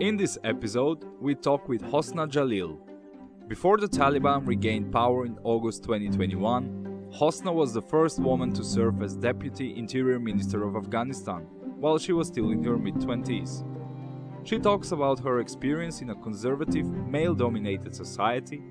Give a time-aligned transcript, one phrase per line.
[0.00, 2.78] In this episode, we talk with Hosna Jalil.
[3.46, 9.02] Before the Taliban regained power in August 2021, Hosna was the first woman to serve
[9.02, 11.42] as Deputy Interior Minister of Afghanistan
[11.78, 13.64] while she was still in her mid 20s.
[14.44, 18.62] She talks about her experience in a conservative, male dominated society,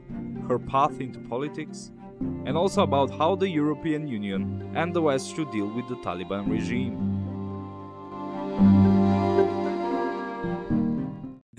[0.50, 1.92] her path into politics,
[2.46, 6.50] and also about how the European Union and the West should deal with the Taliban
[6.50, 7.11] regime.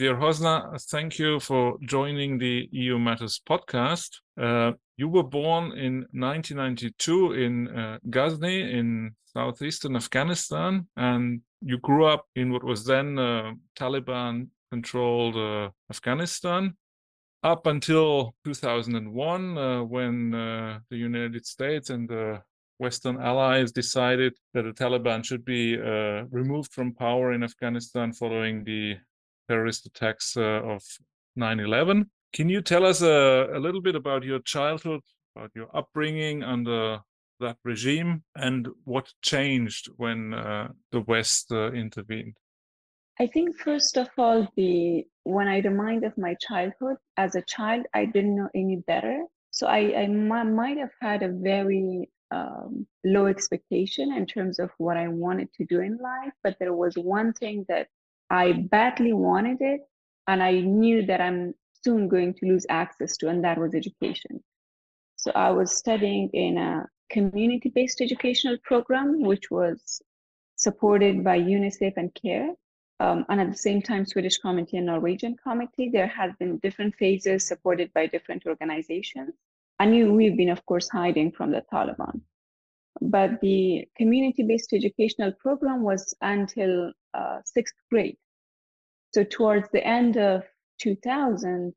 [0.03, 4.19] Dear Hosna, thank you for joining the EU Matters podcast.
[4.37, 12.05] Uh, you were born in 1992 in uh, Ghazni in southeastern Afghanistan, and you grew
[12.05, 16.75] up in what was then uh, Taliban controlled uh, Afghanistan
[17.45, 22.43] up until 2001 uh, when uh, the United States and the
[22.79, 28.65] Western allies decided that the Taliban should be uh, removed from power in Afghanistan following
[28.65, 28.97] the
[29.53, 30.83] terrorist attacks uh, of
[31.37, 32.11] 9 11.
[32.33, 35.03] Can you tell us a, a, little bit about your childhood,
[35.37, 37.01] about your upbringing under
[37.41, 42.37] that regime, and what changed when uh, the West uh, intervened?
[43.21, 47.85] I think first of all, the when I remind of my childhood, as a child,
[47.93, 49.19] I didn't know any better.
[49.51, 55.09] So I, might have had a very um, low expectation in terms of what I
[55.09, 56.33] wanted to do in life.
[56.43, 57.89] But there was one thing that
[58.33, 59.83] I badly wanted it,
[60.27, 64.43] and I knew that I'm soon going to lose access to, and that was education.
[65.17, 70.01] So I was studying in a community based educational program, which was
[70.57, 72.55] supported by UNICEF and CARE
[73.01, 75.91] um, and at the same time Swedish committee and Norwegian committee.
[75.91, 79.35] There has been different phases supported by different organizations.
[79.79, 82.21] And we've been, of course, hiding from the Taliban.
[83.11, 88.17] But the community-based educational program was until uh, sixth grade.
[89.13, 90.45] So towards the end of
[90.81, 91.75] 2000,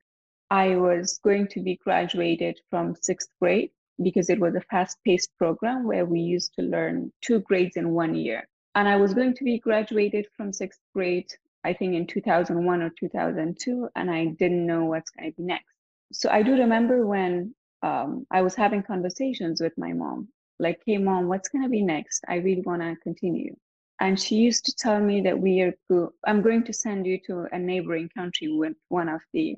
[0.49, 3.71] I was going to be graduated from sixth grade
[4.01, 8.15] because it was a fast-paced program where we used to learn two grades in one
[8.15, 11.31] year and I was going to be graduated from sixth grade,
[11.63, 15.73] I think in 2001 or 2002, and I didn't know what's going to be next.
[16.11, 20.27] So I do remember when um, I was having conversations with my mom,
[20.59, 22.23] like, "Hey, mom, what's going to be next?
[22.27, 23.55] I really want to continue."
[23.99, 27.19] And she used to tell me that we are go- I'm going to send you
[27.27, 29.57] to a neighboring country with one of the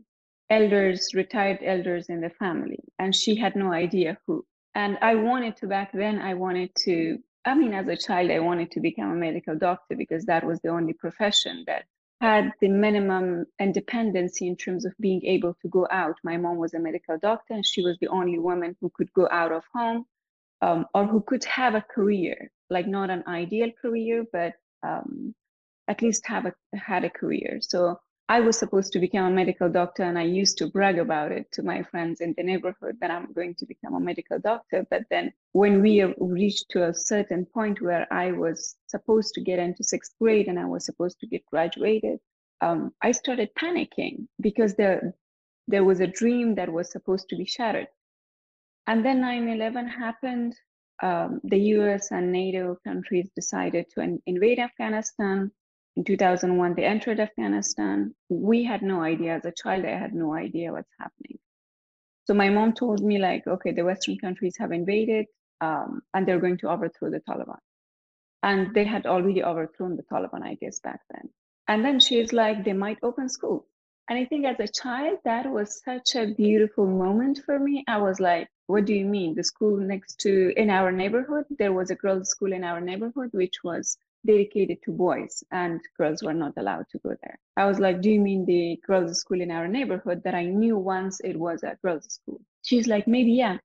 [0.50, 4.46] elders, retired elders in the family, and she had no idea who.
[4.76, 6.20] And I wanted to back then.
[6.20, 9.96] I wanted to I mean, as a child, I wanted to become a medical doctor
[9.96, 11.86] because that was the only profession that
[12.20, 16.16] had the minimum independence in terms of being able to go out.
[16.24, 19.30] My mom was a medical doctor, and she was the only woman who could go
[19.32, 20.06] out of home
[20.62, 24.54] um, or who could have a career, like not an ideal career, but
[24.84, 25.34] um,
[25.88, 27.60] at least have a had a career.
[27.62, 31.32] So I was supposed to become a medical doctor, and I used to brag about
[31.32, 34.86] it to my friends in the neighborhood that I'm going to become a medical doctor.
[34.90, 39.60] But then, when we reached to a certain point where I was supposed to get
[39.60, 42.20] into sixth grade and I was supposed to get graduated,
[42.62, 45.14] um, I started panicking because there
[45.70, 47.88] there was a dream that was supposed to be shattered.
[48.88, 50.56] And then 9/11 happened.
[51.04, 52.12] Um, the U.S.
[52.12, 55.52] and NATO countries decided to in- invade Afghanistan.
[55.98, 58.14] In 2001 they entered afghanistan.
[58.30, 59.36] We had no idea.
[59.36, 61.40] As a child i had no idea what's happening.
[62.26, 65.26] So my mom told me like okay the western countries have invaded
[65.60, 67.58] um, and they're going to overthrow the taliban.
[68.44, 71.30] And they had already overthrown the taliban i guess back then.
[71.68, 73.68] And then she's like they might open school
[74.10, 77.98] and i think as a child that was such a beautiful moment for me i
[77.98, 81.92] was like what do you mean the school next to in our neighborhood there was
[81.92, 83.98] a girls school in our neighborhood which was
[84.28, 87.40] dedicated to boys and girls were not allowed to go there.
[87.56, 90.78] I was like, Do you mean the girls' school in our neighborhood that I knew
[90.78, 92.42] once it was a girls' school?
[92.64, 93.58] She's like, Maybe, yeah.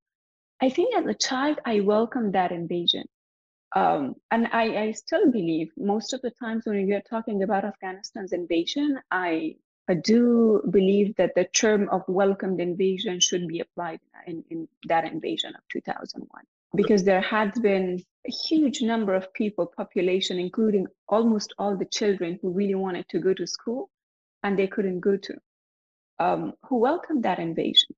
[0.62, 3.04] I think as a child, I welcomed that invasion.
[3.74, 7.64] Um, and I, I still believe most of the times when we are talking about
[7.64, 9.56] Afghanistan's invasion, I,
[9.88, 15.04] I do believe that the term of welcomed invasion should be applied in, in that
[15.04, 16.28] invasion of 2001
[16.74, 22.38] because there had been a huge number of people, population, including almost all the children
[22.40, 23.90] who really wanted to go to school
[24.42, 25.34] and they couldn't go to,
[26.20, 27.90] um, who welcomed that invasion.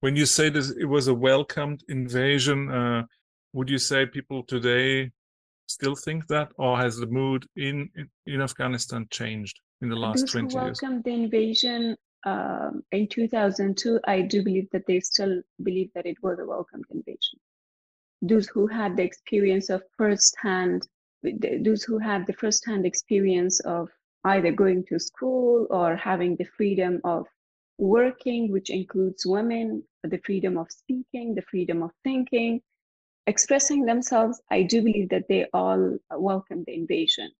[0.00, 3.06] When you say this, it was a welcomed invasion, uh,
[3.54, 5.10] would you say people today
[5.66, 10.20] still think that, or has the mood in in, in Afghanistan changed in the last
[10.20, 10.80] Those 20 who years?
[10.82, 16.16] welcomed the invasion um, in 2002, I do believe that they still believe that it
[16.22, 17.38] was a welcomed invasion
[18.22, 20.86] those who had the experience of firsthand,
[21.22, 23.88] those who had the firsthand experience of
[24.24, 27.26] either going to school or having the freedom of
[27.78, 32.60] working, which includes women, the freedom of speaking, the freedom of thinking,
[33.26, 37.32] expressing themselves, I do believe that they all welcome the invasion.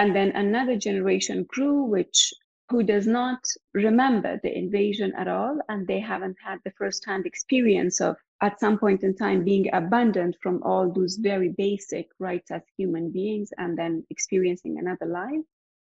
[0.00, 2.32] And then another generation grew, which
[2.70, 3.44] who does not
[3.74, 8.78] remember the invasion at all, and they haven't had the first-hand experience of at some
[8.78, 13.76] point in time being abandoned from all those very basic rights as human beings and
[13.76, 15.44] then experiencing another life.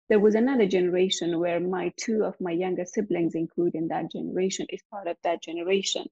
[0.09, 4.67] There was another generation where my two of my younger siblings include in that generation
[4.71, 6.07] is part of that generation.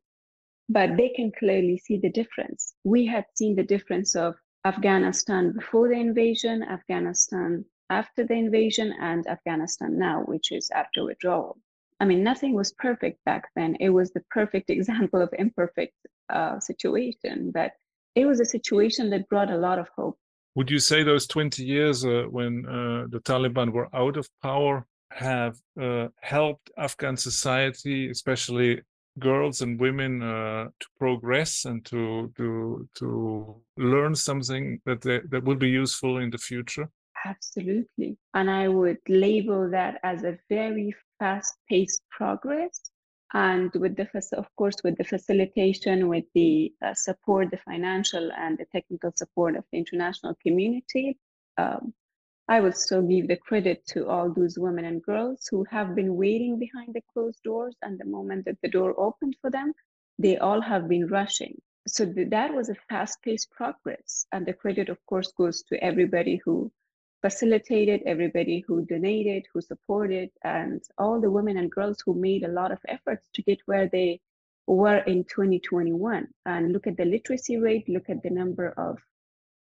[0.69, 2.75] But they can clearly see the difference.
[2.83, 9.27] We had seen the difference of afghanistan before the invasion afghanistan after the invasion and
[9.27, 11.59] afghanistan now which is after withdrawal.
[12.01, 13.77] I mean nothing was perfect back then.
[13.81, 15.95] It was the perfect example of imperfect
[16.31, 17.73] uh, situation but
[18.15, 20.19] it was a situation that brought a lot of hope.
[20.55, 24.87] Would you say those 20 years uh, when uh, the Taliban were out of power
[25.11, 28.83] have uh, helped Afghan society, especially
[29.19, 35.45] girls and women, uh, to progress and to to to learn something that they, that
[35.45, 36.89] will be useful in the future?
[37.25, 42.83] Absolutely, and I would label that as a very fast-paced progress.
[43.33, 44.07] And with the
[44.37, 49.57] of course with the facilitation with the uh, support the financial and the technical support
[49.57, 51.19] of the international community
[51.59, 51.93] um,
[52.49, 56.17] i would still give the credit to all those women and girls who have been
[56.17, 59.73] waiting behind the closed doors and the moment that the door opened for them
[60.19, 61.61] they all have been rushing.
[61.89, 64.27] So th- that was a fast-paced progress.
[64.33, 66.71] And the credit of course goes to everybody who
[67.25, 72.53] facilitated, everybody who donated, who supported, and all the women and girls who made a
[72.61, 74.21] lot of efforts to get where they
[74.67, 76.29] were in 2021.
[76.45, 78.99] And look at the literacy rate, look at the number of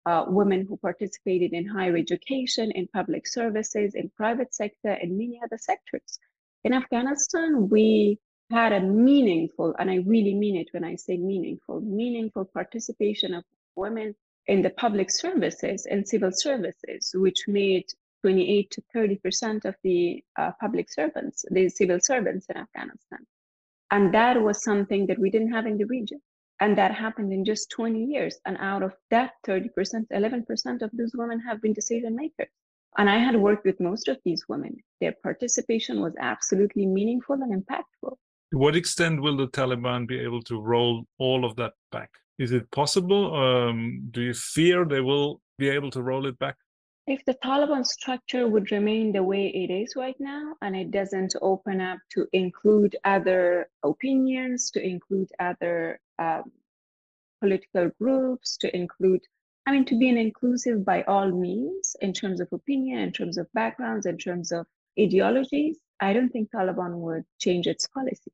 [0.08, 5.40] uh, women who participated in higher education, in public services, in private sector, and many
[5.44, 6.18] other sectors.
[6.64, 8.18] In Afghanistan, we
[8.50, 13.44] had a meaningful, and I really mean it when I say meaningful, meaningful participation of
[13.76, 14.16] women
[14.48, 17.86] in the public services and civil services, which made
[18.22, 23.26] 28 to 30 percent of the uh, public servants, the civil servants in Afghanistan.
[23.92, 26.22] And that was something that we didn't have in the region.
[26.60, 28.40] And that happened in just 20 years.
[28.46, 29.70] And out of that 30%,
[30.12, 32.50] 11% of those women have been decision makers.
[32.98, 34.78] And I had worked with most of these women.
[35.02, 38.16] Their participation was absolutely meaningful and impactful.
[38.52, 42.12] To what extent will the Taliban be able to roll all of that back?
[42.40, 43.34] Is it possible?
[43.36, 46.58] Um, do you fear they will be able to roll it back?
[47.06, 51.36] If the Taliban structure would remain the way it is right now and it doesn't
[51.42, 56.52] open up to include other opinions, to include other um,
[57.42, 59.22] political groups, to include,
[59.68, 63.38] I mean, to be an inclusive by all means in terms of opinion, in terms
[63.38, 64.66] of backgrounds, in terms of
[64.98, 68.32] ideologies, I don't think Taliban would change its policy.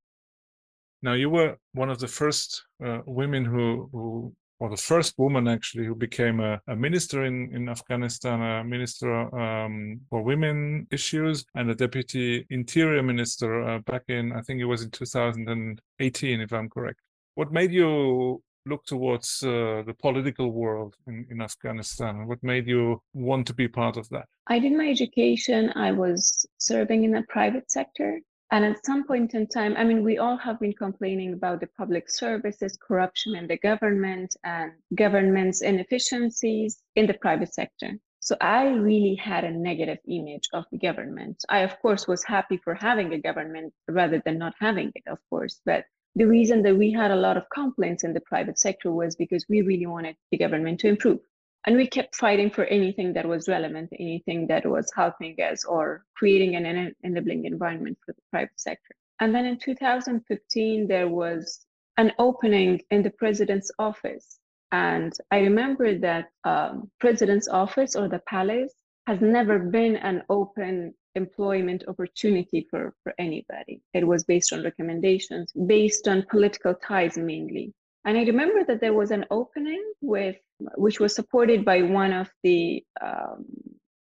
[1.01, 5.48] Now, you were one of the first uh, women who, who, or the first woman
[5.48, 11.46] actually, who became a, a minister in, in Afghanistan, a minister um, for women issues,
[11.56, 16.51] and a deputy interior minister uh, back in, I think it was in 2018, if
[16.51, 17.00] I'm correct.
[17.36, 22.28] What made you look towards uh, the political world in, in Afghanistan?
[22.28, 24.25] What made you want to be part of that?
[24.48, 25.72] I did my education.
[25.75, 28.20] I was serving in the private sector.
[28.51, 31.68] And at some point in time, I mean, we all have been complaining about the
[31.77, 38.00] public services, corruption in the government, and government's inefficiencies in the private sector.
[38.22, 41.44] So I really had a negative image of the government.
[41.48, 45.20] I, of course, was happy for having a government rather than not having it, of
[45.29, 45.62] course.
[45.65, 49.15] But the reason that we had a lot of complaints in the private sector was
[49.15, 51.20] because we really wanted the government to improve
[51.66, 56.06] and we kept fighting for anything that was relevant, anything that was helping us or
[56.16, 58.96] creating an enabling environment for the private sector.
[59.20, 61.66] And then in 2015, there was
[61.98, 64.39] an opening in the president's office.
[64.72, 68.74] And I remember that um, president's office or the palace
[69.08, 73.82] has never been an open employment opportunity for, for anybody.
[73.94, 77.74] It was based on recommendations, based on political ties mainly.
[78.06, 80.38] And I remember that there was an opening with,
[80.75, 83.46] which was supported by one of the um,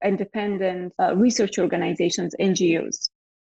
[0.04, 3.10] independent uh, research organizations, NGOs,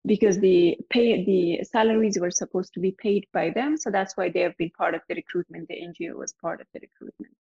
[0.06, 3.78] because the pay, the salaries were supposed to be paid by them.
[3.78, 5.68] So that's why they have been part of the recruitment.
[5.70, 7.34] The NGO was part of the recruitment.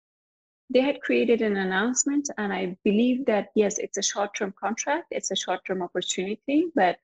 [0.70, 5.30] They had created an announcement, and I believe that yes, it's a short-term contract, it's
[5.30, 6.98] a short-term opportunity, but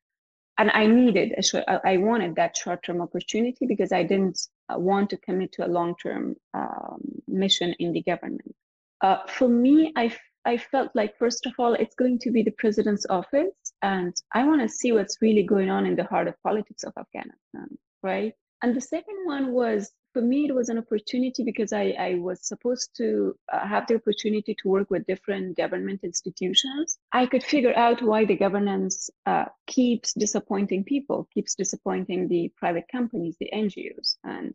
[0.58, 4.40] and I needed a short, I wanted that short-term opportunity because I didn't
[4.70, 8.56] uh, want to commit to a long-term um, mission in the government.
[9.02, 12.58] Uh, for me, I I felt like, first of all, it's going to be the
[12.58, 13.54] president's office,
[13.84, 16.94] and I want to see what's really going on in the heart of politics of
[16.98, 18.34] Afghanistan, right?
[18.64, 22.46] And the second one was for me, it was an opportunity because I, I was
[22.46, 26.98] supposed to uh, have the opportunity to work with different government institutions.
[27.12, 32.86] I could figure out why the governance uh, keeps disappointing people, keeps disappointing the private
[32.92, 34.54] companies, the NGOs, and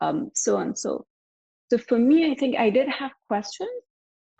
[0.00, 0.76] um, so on.
[0.76, 1.06] So,
[1.70, 3.70] so for me, I think I did have questions,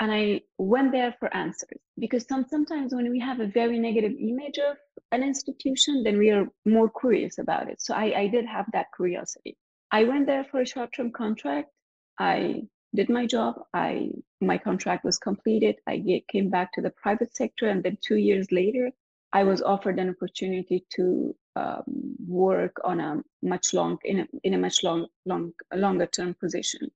[0.00, 4.12] and I went there for answers because some sometimes when we have a very negative
[4.20, 4.76] image of
[5.12, 7.80] an institution, then we are more curious about it.
[7.80, 9.56] So I, I did have that curiosity.
[9.90, 11.70] I went there for a short-term contract.
[12.18, 12.62] I
[12.94, 13.56] did my job.
[13.74, 15.76] I my contract was completed.
[15.86, 18.90] I get, came back to the private sector, and then two years later,
[19.32, 21.84] I was offered an opportunity to um,
[22.26, 26.90] work on a much long in a, in a much long long longer term position,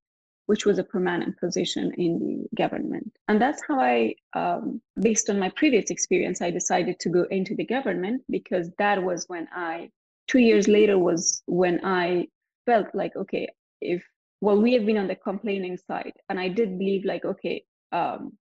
[0.46, 3.12] which was a permanent position in the government.
[3.28, 7.54] And that's how I, um, based on my previous experience, I decided to go into
[7.54, 9.90] the government because that was when I
[10.28, 12.26] two years later was when I
[12.66, 13.48] felt like okay
[13.80, 14.02] if
[14.40, 18.32] well we have been on the complaining side and i did believe like okay um,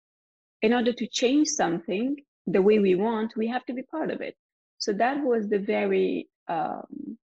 [0.61, 2.15] in order to change something
[2.47, 4.35] the way we want we have to be part of it.
[4.77, 7.17] So that was the very um,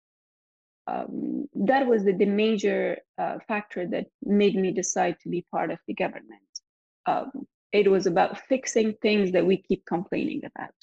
[0.86, 5.72] um, that was the, the major uh, factor that made me decide to be part
[5.72, 6.52] of the government.
[7.06, 7.30] Um,
[7.72, 10.74] it was about fixing things that we keep complaining about.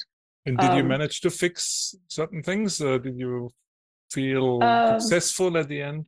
[0.45, 3.49] And did you Um, manage to fix certain things uh, did you
[4.15, 6.05] feel Um, successful at the end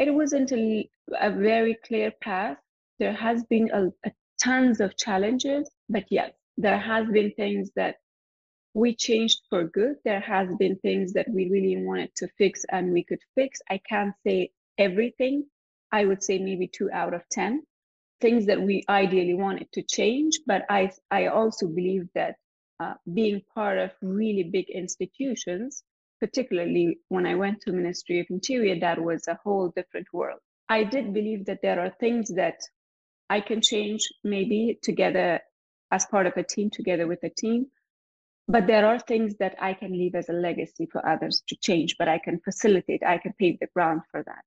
[0.00, 0.88] it wasn't a,
[1.20, 2.56] a very clear path.
[2.98, 7.96] There has been a, a tons of challenges, but yes, there has been things that
[8.72, 9.96] we changed for good.
[10.04, 13.60] There has been things that we really wanted to fix and we could fix.
[13.68, 15.44] I can't say everything.
[15.92, 17.62] I would say maybe two out of ten
[18.22, 20.40] things that we ideally wanted to change.
[20.46, 22.36] But I I also believe that
[22.82, 25.82] uh, being part of really big institutions
[26.20, 30.40] particularly when I went to Ministry of Interior, that was a whole different world.
[30.68, 32.58] I did believe that there are things that
[33.28, 35.40] I can change maybe together
[35.90, 37.66] as part of a team, together with a team.
[38.48, 41.96] But there are things that I can leave as a legacy for others to change,
[41.98, 44.42] but I can facilitate, I can pave the ground for that.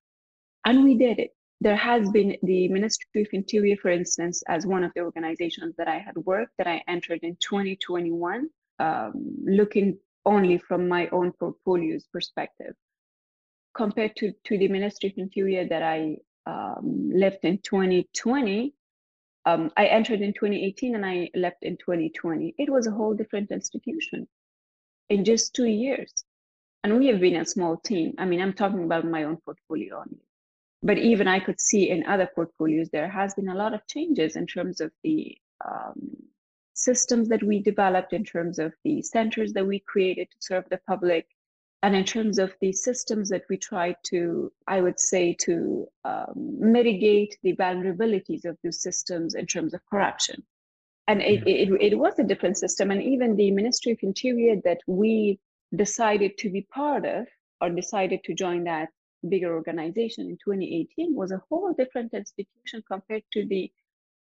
[0.66, 1.32] And we did it.
[1.62, 5.88] There has been the Ministry of Interior, for instance, as one of the organizations that
[5.88, 8.50] I had worked that I entered in 2021,
[8.80, 9.14] um,
[9.46, 12.76] looking only from my own portfolio's perspective
[13.74, 18.74] compared to, to the Ministry of Interior that I um, left in 2020.
[19.46, 22.56] Um, I entered in 2018 and I left in 2020.
[22.58, 24.28] It was a whole different institution
[25.10, 26.14] in just two years.
[26.84, 28.14] And we have been a small team.
[28.18, 30.22] I mean, I'm talking about my own portfolio only.
[30.82, 34.36] But even I could see in other portfolios, there has been a lot of changes
[34.36, 36.12] in terms of the um,
[36.74, 40.80] systems that we developed in terms of the centers that we created to serve the
[40.88, 41.28] public
[41.84, 46.34] and in terms of the systems that we tried to i would say to um,
[46.36, 50.44] mitigate the vulnerabilities of those systems in terms of corruption.
[51.08, 54.80] And it, it, it was a different system and even the ministry of interior that
[54.88, 55.40] we
[55.76, 57.28] decided to be part of
[57.60, 58.90] or decided to join that
[59.28, 63.72] bigger organization in 2018 was a whole different institution compared to the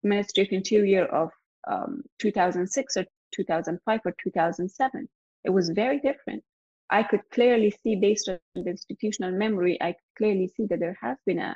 [0.04, 1.32] ministry of interior of
[1.68, 5.10] um, 2006 or 2005 or 2007.
[5.44, 6.44] It was very different.
[6.90, 10.98] I could clearly see, based on the institutional memory, I could clearly see that there
[11.02, 11.56] has been a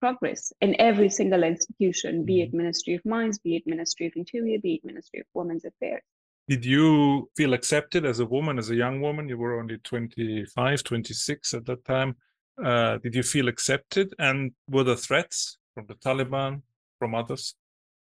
[0.00, 4.58] progress in every single institution, be it Ministry of Mines, be it Ministry of Interior,
[4.58, 6.02] be it Ministry of Women's Affairs.
[6.48, 9.28] Did you feel accepted as a woman, as a young woman?
[9.28, 12.16] You were only 25, 26 at that time.
[12.62, 14.12] Uh, did you feel accepted?
[14.18, 16.62] And were there threats from the Taliban,
[16.98, 17.54] from others?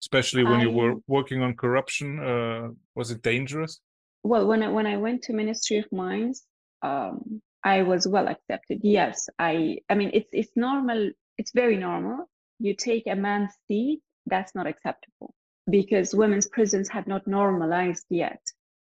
[0.03, 3.79] Especially when I, you were working on corruption uh, was it dangerous?
[4.23, 6.43] Well when I, when I went to ministry of mines
[6.81, 9.29] um, i was well accepted yes.
[9.39, 12.29] I i mean it's it's normal it's very normal.
[12.59, 15.33] You take a man's seat that's not acceptable
[15.69, 18.41] because women's prisons have not normalized yet.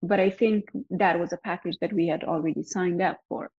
[0.02, 3.50] But i think that was a package that we had already signed up for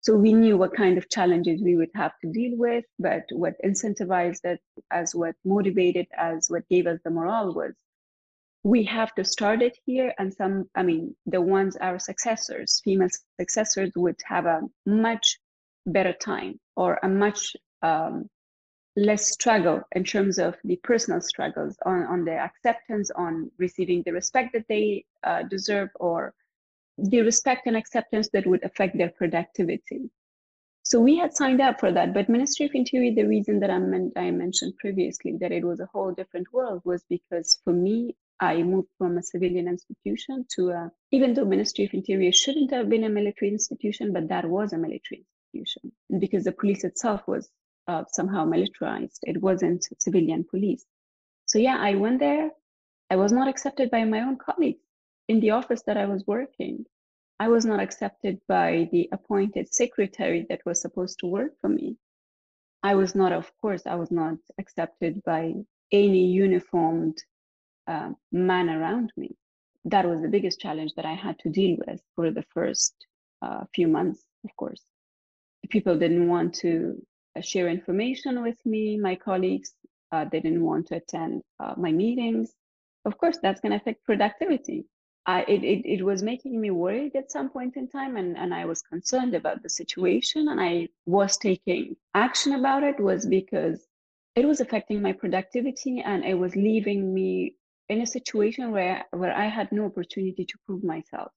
[0.00, 3.54] so we knew what kind of challenges we would have to deal with, but what
[3.64, 4.58] incentivized us
[4.90, 7.74] as what motivated us, what gave us the morale was
[8.62, 10.14] we have to start it here.
[10.18, 13.08] And some, I mean, the ones our successors, female
[13.40, 15.38] successors, would have a much
[15.86, 18.28] better time or a much um,
[18.96, 24.12] less struggle in terms of the personal struggles on, on the acceptance, on receiving the
[24.12, 26.34] respect that they uh, deserve, or
[26.98, 30.10] the respect and acceptance that would affect their productivity.
[30.82, 33.76] So we had signed up for that, but Ministry of Interior, the reason that I,
[34.20, 38.62] I mentioned previously that it was a whole different world was because for me, I
[38.62, 43.04] moved from a civilian institution to a, even though Ministry of Interior shouldn't have been
[43.04, 45.24] a military institution, but that was a military
[45.54, 47.50] institution because the police itself was
[47.86, 49.18] uh, somehow militarized.
[49.22, 50.84] It wasn't civilian police.
[51.46, 52.50] So yeah, I went there.
[53.10, 54.87] I was not accepted by my own colleagues
[55.28, 56.84] in the office that I was working.
[57.40, 61.96] I was not accepted by the appointed secretary that was supposed to work for me.
[62.82, 65.54] I was not, of course, I was not accepted by
[65.92, 67.18] any uniformed
[67.86, 69.36] uh, man around me.
[69.84, 72.94] That was the biggest challenge that I had to deal with for the first
[73.42, 74.82] uh, few months, of course.
[75.70, 77.00] People didn't want to
[77.36, 79.72] uh, share information with me, my colleagues.
[80.10, 82.52] Uh, they didn't want to attend uh, my meetings.
[83.04, 84.86] Of course, that's going to affect productivity.
[85.28, 88.54] I, it, it, it was making me worried at some point in time, and, and
[88.54, 93.86] I was concerned about the situation, and I was taking action about it was because
[94.36, 97.56] it was affecting my productivity and it was leaving me
[97.90, 101.30] in a situation where where I had no opportunity to prove myself.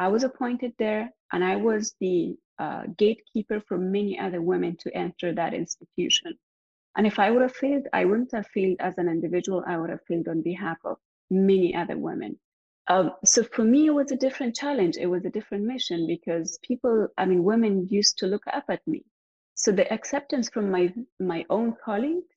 [0.00, 4.96] I was appointed there, and I was the uh, gatekeeper for many other women to
[4.96, 6.32] enter that institution.
[6.96, 9.62] And if I would have failed, I wouldn't have failed as an individual.
[9.64, 10.96] I would have failed on behalf of
[11.30, 12.40] many other women.
[12.88, 14.96] Um, so for me, it was a different challenge.
[14.96, 18.86] It was a different mission because people, I mean, women used to look up at
[18.86, 19.04] me.
[19.54, 22.34] So the acceptance from my my own colleagues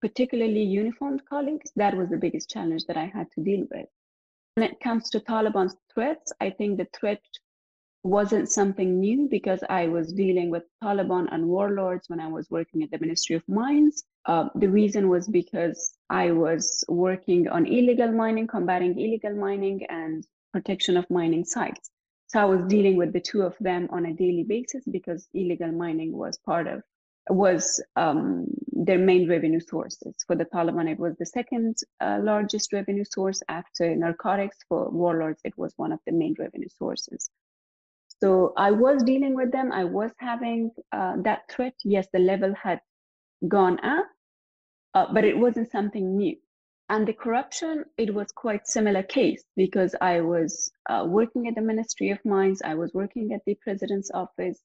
[0.00, 3.88] particularly uniformed colleagues, that was the biggest challenge that I had to deal with.
[4.54, 7.22] When it comes to Taliban's threats, I think the threat
[8.02, 12.82] wasn't something new because I was dealing with Taliban and warlords when I was working
[12.82, 14.04] at the Ministry of Mines.
[14.26, 20.26] Uh, the reason was because I was working on illegal mining, combating illegal mining, and
[20.52, 21.90] protection of mining sites.
[22.26, 25.70] So I was dealing with the two of them on a daily basis because illegal
[25.70, 26.82] mining was part of
[27.28, 30.14] was um, their main revenue sources.
[30.26, 34.58] For the Taliban, it was the second uh, largest revenue source after narcotics.
[34.68, 37.30] For warlords, it was one of the main revenue sources.
[38.20, 39.72] So I was dealing with them.
[39.72, 41.74] I was having uh, that threat.
[41.84, 42.80] Yes, the level had
[43.48, 44.06] gone up,
[44.96, 46.36] uh, but it wasn't something new.
[46.88, 51.60] And the corruption, it was quite similar case because I was uh, working at the
[51.60, 52.62] Ministry of Mines.
[52.64, 54.58] I was working at the President's office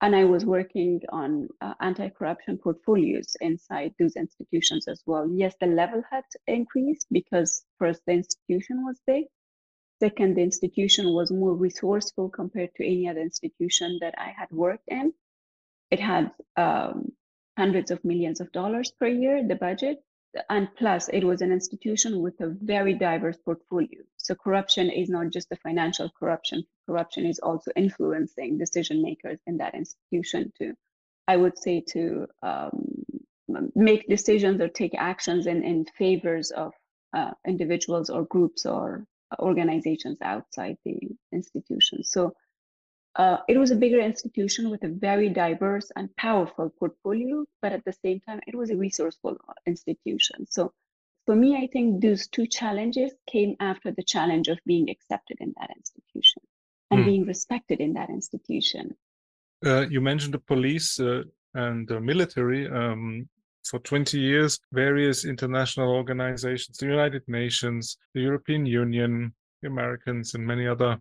[0.00, 5.28] and I was working on uh, anti-corruption portfolios inside those institutions as well.
[5.28, 9.24] Yes, the level had increased because first the institution was big.
[9.98, 14.86] Second, the institution was more resourceful compared to any other institution that I had worked
[14.86, 15.14] in.
[15.90, 17.10] It had um,
[17.58, 19.98] hundreds of millions of dollars per year, the budget,
[20.48, 24.00] and plus it was an institution with a very diverse portfolio.
[24.16, 26.64] So corruption is not just the financial corruption.
[26.86, 30.74] Corruption is also influencing decision makers in that institution to
[31.32, 32.80] i would say to um,
[33.74, 36.72] make decisions or take actions in, in favors of
[37.16, 39.04] uh, individuals or groups or
[39.38, 40.96] organizations outside the
[41.32, 42.02] institution.
[42.04, 42.34] So
[43.18, 47.84] uh, it was a bigger institution with a very diverse and powerful portfolio, but at
[47.84, 50.46] the same time, it was a resourceful institution.
[50.48, 50.72] So
[51.26, 55.52] for me, I think those two challenges came after the challenge of being accepted in
[55.58, 56.42] that institution
[56.92, 57.06] and mm.
[57.06, 58.94] being respected in that institution.
[59.66, 61.22] Uh, you mentioned the police uh,
[61.54, 62.68] and the military.
[62.70, 63.28] Um,
[63.64, 70.46] for 20 years, various international organizations, the United Nations, the European Union, the Americans, and
[70.46, 70.98] many other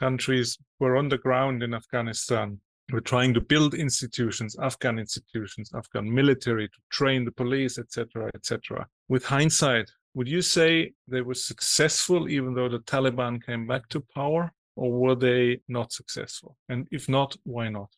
[0.00, 2.58] countries were on the ground in Afghanistan.
[2.92, 8.86] We're trying to build institutions, Afghan institutions, Afghan military to train the police, etc., etc.
[9.08, 14.00] With hindsight, would you say they were successful even though the Taliban came back to
[14.14, 16.56] power, or were they not successful?
[16.68, 17.90] And if not, why not?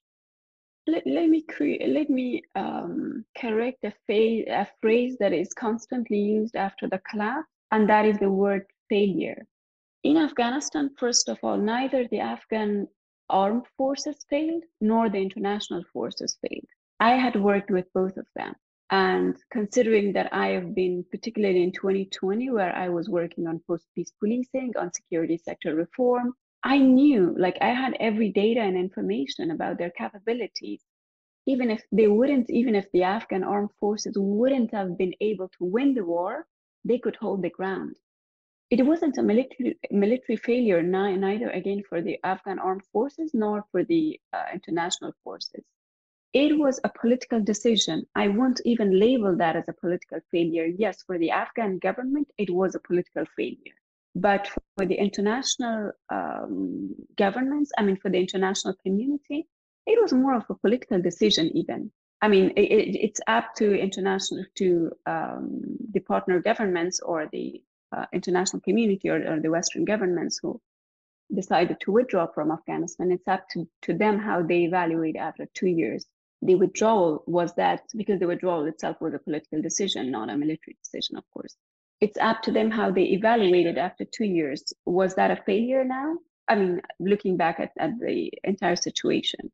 [0.86, 3.92] Let, let me create, let me um, correct a,
[4.48, 9.46] a phrase that is constantly used after the collapse, and that is the word failure.
[10.04, 12.88] In Afghanistan, first of all, neither the Afghan
[13.28, 16.66] armed forces failed nor the international forces failed.
[16.98, 18.56] I had worked with both of them.
[18.90, 23.86] And considering that I have been, particularly in 2020, where I was working on post
[23.94, 26.34] peace policing, on security sector reform,
[26.64, 30.82] I knew, like, I had every data and information about their capabilities.
[31.46, 35.64] Even if they wouldn't, even if the Afghan armed forces wouldn't have been able to
[35.64, 36.48] win the war,
[36.84, 37.96] they could hold the ground
[38.72, 43.84] it wasn't a military military failure neither again for the Afghan armed forces nor for
[43.84, 45.64] the uh, international forces.
[46.32, 48.06] It was a political decision.
[48.14, 50.64] I won't even label that as a political failure.
[50.64, 53.76] Yes, for the Afghan government, it was a political failure.
[54.14, 59.48] But for the international um, governments, I mean, for the international community,
[59.86, 61.92] it was more of a political decision, even.
[62.22, 68.06] I mean, it, it's up to international, to um, the partner governments or the uh,
[68.12, 70.60] international community or, or, the Western governments who
[71.34, 73.10] decided to withdraw from Afghanistan.
[73.10, 76.04] It's up to, to them how they evaluate after two years.
[76.42, 80.76] The withdrawal was that because the withdrawal itself was a political decision, not a military
[80.82, 81.56] decision, of course.
[82.00, 84.72] It's up to them how they evaluated after two years.
[84.86, 86.16] Was that a failure now?
[86.48, 89.52] I mean, looking back at, at the entire situation,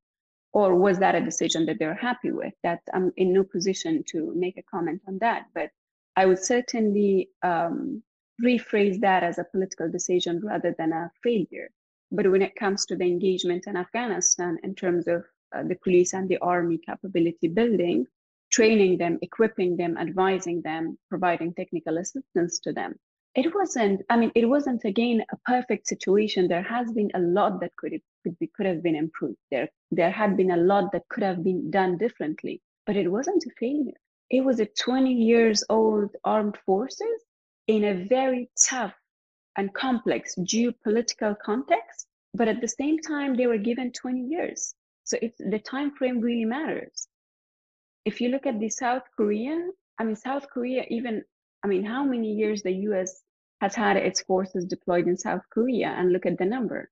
[0.55, 2.55] or was that a decision that they're happy with?
[2.63, 5.71] That I'm in no position to make a comment on that, but
[6.17, 8.03] I would certainly um,
[8.43, 11.71] rephrase that as a political decision rather than a failure.
[12.11, 15.25] But when it comes to the engagement in Afghanistan in terms of
[15.55, 18.07] uh, the police and the army capability building,
[18.51, 22.95] training them, equipping them, advising them, providing technical assistance to them,
[23.35, 24.03] it wasn't.
[24.09, 26.49] I mean, it wasn't again a perfect situation.
[26.49, 29.37] There has been a lot that could could be could have been improved.
[29.51, 33.45] There there had been a lot that could have been done differently, but it wasn't
[33.45, 34.01] a failure.
[34.31, 37.25] It was a 20 years old armed forces
[37.69, 38.95] in a very tough
[39.57, 44.75] and complex geopolitical context but at the same time they were given 20 years.
[45.05, 47.09] So it's the time frame really matters.
[48.05, 51.25] If you look at the south korean i mean south korea even
[51.65, 53.23] i mean how many years the us
[53.61, 56.91] has had its forces deployed in south korea and look at the number.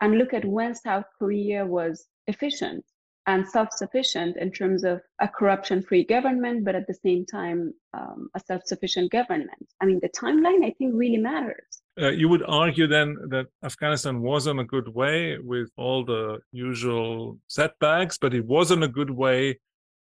[0.00, 2.84] And look at when south korea was efficient
[3.26, 8.40] and self-sufficient in terms of a corruption-free government, but at the same time, um, a
[8.40, 9.66] self-sufficient government.
[9.80, 11.82] I mean, the timeline, I think, really matters.
[12.00, 16.38] Uh, you would argue then that Afghanistan was on a good way with all the
[16.52, 19.58] usual setbacks, but it was on a good way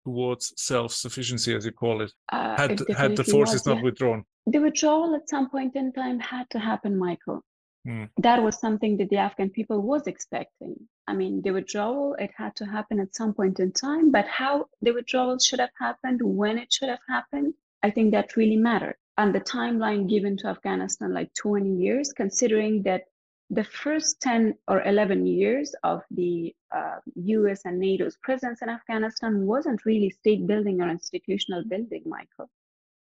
[0.04, 2.12] towards self-sufficiency, as you call it.
[2.30, 3.82] Uh, had it had the forces was, not yeah.
[3.82, 4.24] withdrawn.
[4.46, 7.42] The withdrawal at some point in time had to happen, Michael.
[7.86, 8.10] Mm.
[8.18, 10.76] That was something that the Afghan people was expecting.
[11.06, 14.66] I mean, the withdrawal, it had to happen at some point in time, but how
[14.82, 18.96] the withdrawal should have happened, when it should have happened, I think that really mattered.
[19.16, 23.04] And the timeline given to Afghanistan, like 20 years, considering that
[23.50, 29.46] the first 10 or 11 years of the uh, US and NATO's presence in Afghanistan
[29.46, 32.50] wasn't really state building or institutional building, Michael.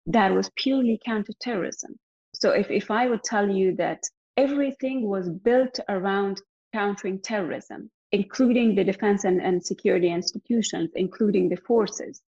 [0.05, 1.99] That was purely counterterrorism.
[2.33, 4.03] So if, if I would tell you that
[4.37, 6.41] everything was built around
[6.73, 12.21] countering terrorism, including the defense and, and security institutions, including the forces,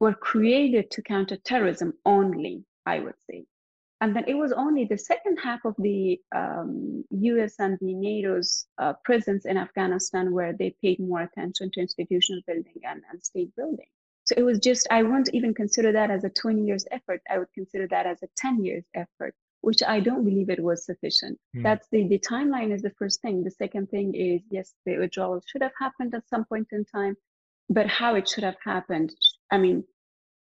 [0.00, 3.44] were created to counter terrorism only, I would say.
[4.02, 8.66] And then it was only the second half of the um, US and the NATO's
[8.78, 13.54] uh, presence in Afghanistan where they paid more attention to institutional building and, and state
[13.56, 13.88] building.
[14.24, 17.20] So it was just, I wouldn't even consider that as a 20 years effort.
[17.28, 20.84] I would consider that as a 10 years effort which I don't believe it was
[20.84, 21.38] sufficient.
[21.56, 21.62] Mm.
[21.62, 23.44] That's the, the timeline is the first thing.
[23.44, 27.16] The second thing is, yes, the withdrawal should have happened at some point in time,
[27.68, 29.14] but how it should have happened.
[29.50, 29.84] I mean,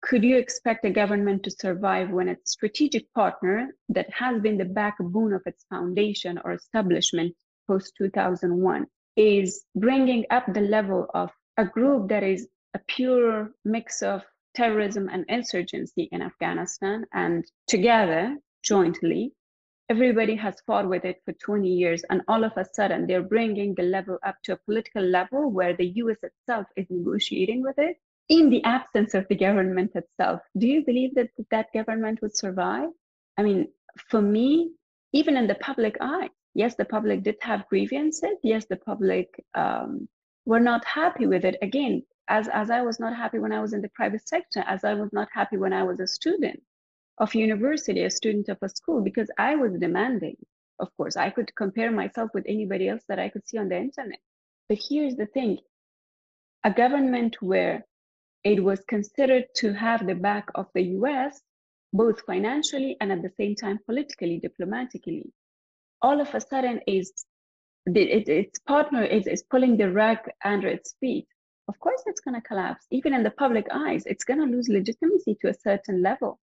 [0.02, 4.64] could you expect a government to survive when its strategic partner that has been the
[4.64, 7.34] backbone of its foundation or establishment
[7.66, 8.86] post 2001
[9.16, 14.22] is bringing up the level of a group that is a pure mix of
[14.54, 19.32] terrorism and insurgency in Afghanistan and together jointly.
[19.90, 23.74] Everybody has fought with it for 20 years, and all of a sudden they're bringing
[23.74, 27.98] the level up to a political level where the US itself is negotiating with it
[28.30, 30.40] in the absence of the government itself.
[30.56, 32.88] Do you believe that that government would survive?
[33.36, 33.68] I mean,
[34.08, 34.72] for me,
[35.12, 38.38] even in the public eye, yes, the public did have grievances.
[38.42, 40.08] Yes, the public um,
[40.46, 41.56] were not happy with it.
[41.60, 44.82] Again, as, as I was not happy when I was in the private sector, as
[44.82, 46.62] I was not happy when I was a student
[47.18, 50.36] of university, a student of a school, because I was demanding.
[50.80, 53.76] Of course, I could compare myself with anybody else that I could see on the
[53.76, 54.18] internet.
[54.68, 55.58] But here's the thing
[56.64, 57.84] a government where
[58.42, 61.40] it was considered to have the back of the US,
[61.92, 65.32] both financially and at the same time politically, diplomatically,
[66.02, 67.12] all of a sudden is
[67.86, 71.26] it, its partner is, is pulling the rug under its feet.
[71.68, 72.86] Of course, it's going to collapse.
[72.90, 76.38] Even in the public eyes, it's going to lose legitimacy to a certain level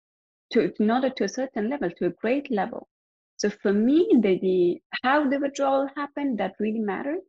[0.52, 2.88] to not to a certain level, to a great level.
[3.37, 7.20] So for me, the, the how the withdrawal happened, that really mattered.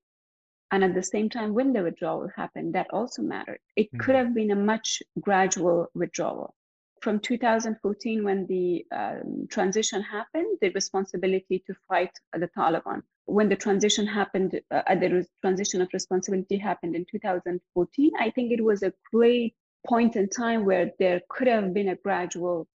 [0.71, 3.59] And at the same time, when the withdrawal happened, that also mattered.
[3.75, 3.99] It mm-hmm.
[3.99, 6.55] could have been a much gradual withdrawal.
[7.01, 13.03] From 2014, when the um, transition happened, the responsibility to fight the Taliban.
[13.25, 18.63] When the transition happened, uh, the transition of responsibility happened in 2014, I think it
[18.63, 19.55] was a great
[19.87, 22.67] point in time where there could have been a gradual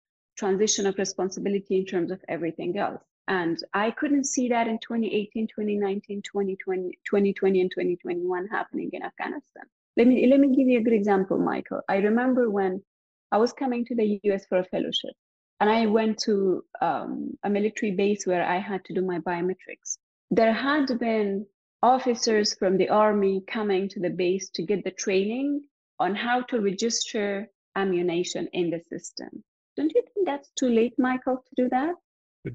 [0.42, 3.02] transition of responsibility in terms of everything else.
[3.28, 9.66] And I couldn't see that in 2018, 2019, 2020, 2020, and 2021 happening in Afghanistan.
[9.96, 11.82] Let me let me give you a good example, Michael.
[11.88, 12.82] I remember when
[13.30, 15.14] I was coming to the US for a fellowship,
[15.60, 17.12] and I went to um,
[17.44, 19.98] a military base where I had to do my biometrics.
[20.38, 21.46] There had been
[21.82, 25.62] officers from the army coming to the base to get the training
[26.00, 27.48] on how to register
[27.82, 29.44] ammunition in the system.
[29.76, 31.94] Don't you think that's too late, Michael, to do that?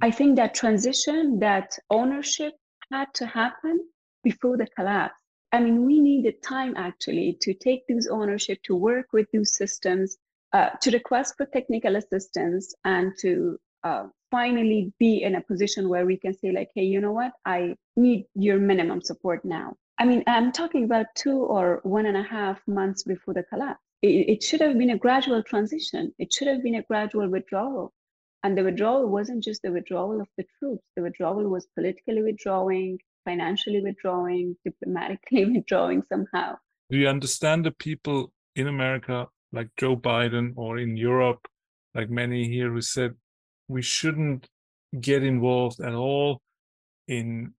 [0.01, 2.53] I think that transition, that ownership
[2.91, 3.79] had to happen
[4.23, 5.21] before the collapse.
[5.51, 10.17] I mean, we needed time actually to take those ownership, to work with those systems,
[10.53, 16.05] uh, to request for technical assistance, and to uh, finally be in a position where
[16.05, 17.31] we can say, like, hey, you know what?
[17.45, 19.75] I need your minimum support now.
[19.97, 23.86] I mean, I'm talking about two or one and a half months before the collapse.
[24.01, 26.13] It, it should have been a gradual transition.
[26.19, 27.93] It should have been a gradual withdrawal.
[28.43, 30.83] And the withdrawal wasn't just the withdrawal of the troops.
[30.95, 36.55] The withdrawal was politically withdrawing, financially withdrawing, diplomatically withdrawing somehow.
[36.89, 41.47] Do you understand the people in America, like Joe Biden, or in Europe,
[41.95, 43.15] like many here, who said
[43.67, 44.47] we shouldn't
[45.01, 46.41] get involved at all
[47.07, 47.53] in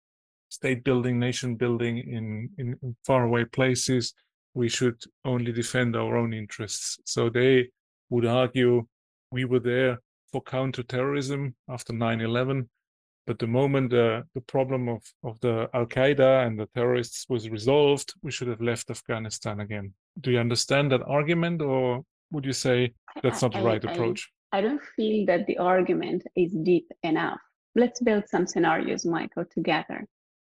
[0.48, 4.14] state building, nation building in, in, in faraway places?
[4.54, 6.98] We should only defend our own interests.
[7.04, 7.70] So they
[8.10, 8.86] would argue
[9.30, 9.98] we were there
[10.32, 12.68] for counterterrorism after 9 11
[13.28, 17.50] but the moment uh, the problem of, of the Al Qaeda and the terrorists was
[17.50, 19.92] resolved, we should have left Afghanistan again.
[20.18, 24.30] Do you understand that argument, or would you say that's not the right I, approach?
[24.50, 27.38] I, I don't feel that the argument is deep enough.
[27.74, 30.06] Let's build some scenarios, Michael, together.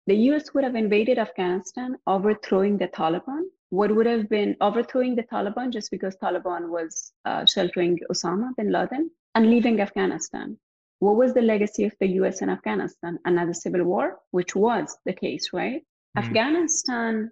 [0.07, 3.43] The US would have invaded Afghanistan, overthrowing the Taliban.
[3.71, 8.73] What would have been overthrowing the Taliban just because Taliban was uh, sheltering Osama bin
[8.73, 10.59] Laden and leaving Afghanistan?
[11.01, 13.19] what was the legacy of the US in Afghanistan?
[13.25, 15.83] Another civil war, which was the case, right?
[15.83, 16.27] Mm-hmm.
[16.27, 17.31] Afghanistan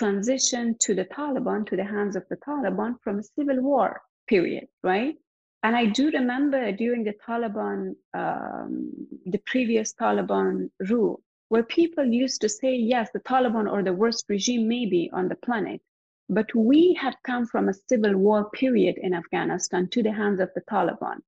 [0.00, 4.66] transitioned to the Taliban, to the hands of the Taliban from a civil war period,
[4.82, 5.16] right?
[5.62, 8.90] And I do remember during the Taliban, um,
[9.26, 14.24] the previous Taliban rule, where people used to say, yes, the Taliban or the worst
[14.30, 15.82] regime maybe on the planet,
[16.30, 20.48] but we had come from a civil war period in Afghanistan to the hands of
[20.54, 21.18] the Taliban.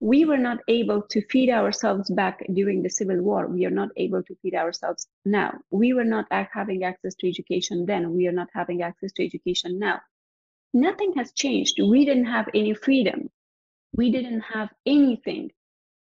[0.00, 3.46] We were not able to feed ourselves back during the civil war.
[3.46, 5.58] We are not able to feed ourselves now.
[5.70, 8.14] We were not having access to education then.
[8.14, 10.00] We are not having access to education now.
[10.72, 11.78] Nothing has changed.
[11.78, 13.28] We didn't have any freedom.
[13.94, 15.50] We didn't have anything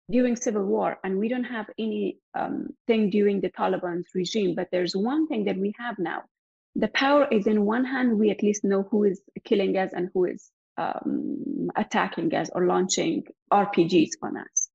[0.09, 4.67] during civil war and we don't have any um, thing during the taliban's regime but
[4.71, 6.21] there's one thing that we have now
[6.75, 10.09] the power is in one hand we at least know who is killing us and
[10.13, 14.69] who is um, attacking us or launching RPGs on us.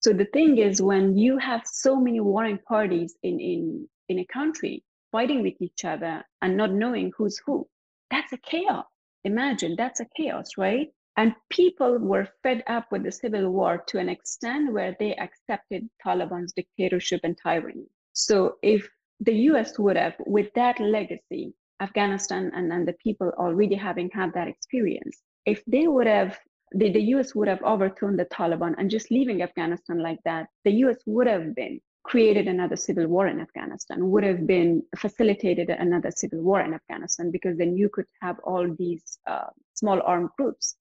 [0.00, 4.24] So the thing is, when you have so many warring parties in, in, in a
[4.24, 7.68] country fighting with each other and not knowing who's who,
[8.10, 8.86] that's a chaos.
[9.24, 10.88] Imagine that's a chaos, right?
[11.20, 15.86] And people were fed up with the civil war to an extent where they accepted
[16.02, 17.84] Taliban's dictatorship and tyranny.
[18.14, 18.88] So if
[19.20, 21.52] the US would have, with that legacy,
[21.82, 25.20] Afghanistan and, and the people already having had that experience.
[25.44, 26.38] If they would have,
[26.72, 30.72] the, the US would have overthrown the Taliban and just leaving Afghanistan like that, the
[30.84, 36.10] US would have been created another civil war in Afghanistan, would have been facilitated another
[36.10, 40.76] civil war in Afghanistan, because then you could have all these uh, small armed groups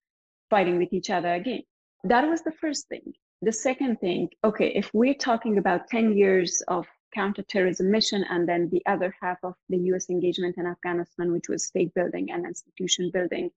[0.50, 1.64] fighting with each other again.
[2.04, 3.14] That was the first thing.
[3.42, 8.70] The second thing, okay, if we're talking about 10 years of counterterrorism mission, and then
[8.70, 13.10] the other half of the US engagement in Afghanistan, which was state building and institution
[13.12, 13.50] building,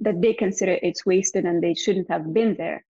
[0.00, 2.84] that they consider it's wasted and they shouldn't have been there.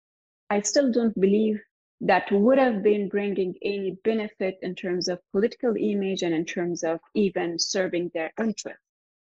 [0.49, 1.61] I still don't believe
[2.01, 6.83] that would have been bringing any benefit in terms of political image and in terms
[6.83, 8.83] of even serving their interests.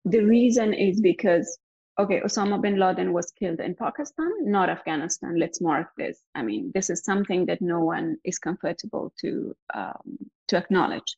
[0.05, 1.57] The reason is because
[1.99, 5.37] okay, Osama bin Laden was killed in Pakistan, not Afghanistan.
[5.37, 6.23] Let's mark this.
[6.33, 11.17] I mean, this is something that no one is comfortable to um, to acknowledge.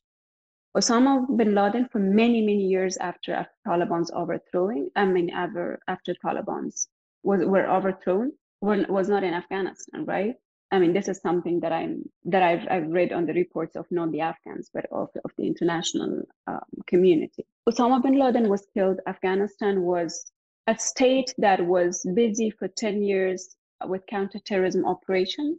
[0.76, 6.88] Osama bin Laden, for many many years after Taliban's overthrowing, I mean, ever after Taliban's
[7.22, 10.34] was were overthrown, were, was not in Afghanistan, right?
[10.72, 13.86] I mean, this is something that I'm that I've I've read on the reports of
[13.90, 17.44] not the Afghans, but of of the international um, community.
[17.68, 18.98] Osama bin Laden was killed.
[19.06, 20.31] Afghanistan was
[20.66, 25.58] a state that was busy for 10 years with counterterrorism operations.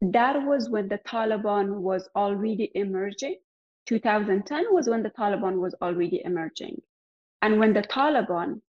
[0.00, 3.36] That was when the Taliban was already emerging.
[3.86, 6.80] 2010 was when the Taliban was already emerging.
[7.40, 8.60] And when the Taliban,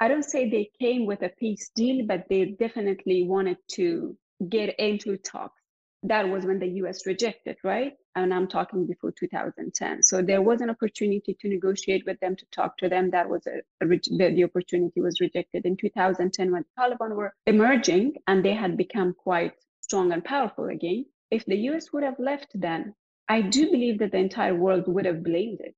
[0.00, 4.16] I don't say they came with a peace deal, but they definitely wanted to
[4.48, 5.60] get into talks
[6.02, 7.94] that was when the US rejected, right?
[8.22, 10.02] And I'm talking before 2010.
[10.02, 13.10] So there was an opportunity to negotiate with them, to talk to them.
[13.10, 17.34] That was a, a the, the opportunity was rejected in 2010 when the Taliban were
[17.46, 21.06] emerging and they had become quite strong and powerful again.
[21.30, 22.94] If the US would have left then,
[23.28, 25.74] I do believe that the entire world would have blamed it.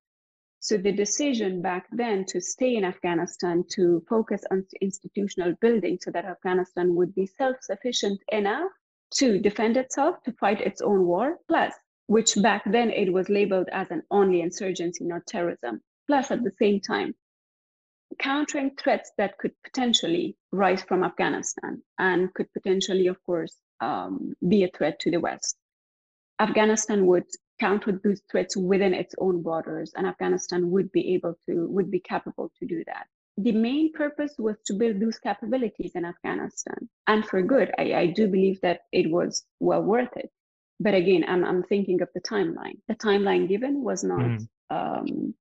[0.61, 6.11] So the decision back then to stay in Afghanistan, to focus on institutional building so
[6.11, 8.71] that Afghanistan would be self-sufficient enough
[9.15, 11.73] to defend itself, to fight its own war, plus,
[12.11, 16.51] which back then it was labeled as an only insurgency, not terrorism, plus at the
[16.59, 17.15] same time,
[18.19, 24.65] countering threats that could potentially rise from Afghanistan and could potentially, of course, um, be
[24.65, 25.55] a threat to the West.
[26.37, 27.23] Afghanistan would
[27.61, 32.01] counter those threats within its own borders, and Afghanistan would be able to, would be
[32.01, 33.07] capable to do that.
[33.37, 37.71] The main purpose was to build those capabilities in Afghanistan, and for good.
[37.79, 40.29] I, I do believe that it was well worth it.
[40.81, 42.77] But again, I'm, I'm thinking of the timeline.
[42.87, 44.47] The timeline given was not mm.
[44.71, 45.35] um,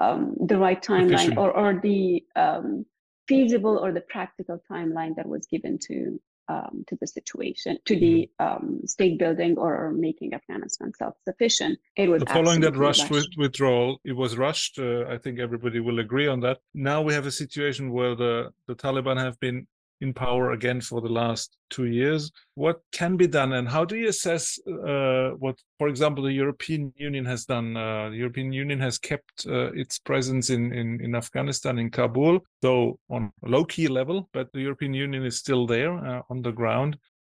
[0.00, 2.86] um, the right timeline or, or the um,
[3.28, 8.28] feasible or the practical timeline that was given to um, to the situation, to the
[8.40, 8.66] mm-hmm.
[8.66, 11.78] um, state building or making Afghanistan self-sufficient.
[11.96, 13.36] It was following that rushed, rushed.
[13.36, 14.00] withdrawal.
[14.04, 14.78] It was rushed.
[14.78, 16.58] Uh, I think everybody will agree on that.
[16.74, 19.66] Now we have a situation where the the Taliban have been
[20.00, 22.30] in power again for the last two years.
[22.54, 26.92] What can be done, and how do you assess uh, what, for example, the European
[26.96, 27.76] Union has done?
[27.76, 32.40] Uh, the European Union has kept uh, its presence in, in, in Afghanistan, in Kabul,
[32.62, 36.52] though on low key level, but the European Union is still there uh, on the
[36.52, 36.96] ground.